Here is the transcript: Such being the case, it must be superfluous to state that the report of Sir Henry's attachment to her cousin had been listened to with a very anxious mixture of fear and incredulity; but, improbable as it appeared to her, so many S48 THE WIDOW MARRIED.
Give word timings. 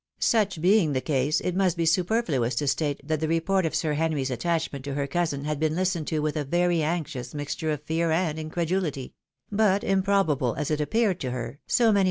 Such 0.17 0.59
being 0.63 0.93
the 0.93 0.99
case, 0.99 1.41
it 1.41 1.55
must 1.55 1.77
be 1.77 1.85
superfluous 1.85 2.55
to 2.55 2.65
state 2.67 3.01
that 3.07 3.19
the 3.19 3.27
report 3.27 3.67
of 3.67 3.75
Sir 3.75 3.93
Henry's 3.93 4.31
attachment 4.31 4.83
to 4.85 4.95
her 4.95 5.05
cousin 5.05 5.45
had 5.45 5.59
been 5.59 5.75
listened 5.75 6.07
to 6.07 6.23
with 6.23 6.35
a 6.35 6.43
very 6.43 6.81
anxious 6.81 7.35
mixture 7.35 7.69
of 7.69 7.83
fear 7.83 8.09
and 8.11 8.39
incredulity; 8.39 9.13
but, 9.51 9.83
improbable 9.83 10.55
as 10.55 10.71
it 10.71 10.81
appeared 10.81 11.19
to 11.19 11.29
her, 11.29 11.37
so 11.37 11.43
many 11.43 11.49
S48 11.49 11.57
THE 11.59 11.85
WIDOW 11.89 11.93
MARRIED. 11.93 11.99